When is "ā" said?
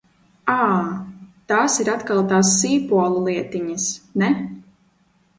0.51-0.61